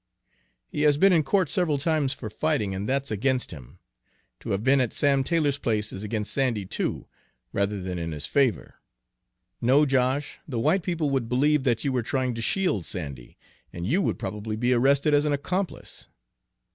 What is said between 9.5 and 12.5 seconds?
No, Josh, the white people would believe that you were trying to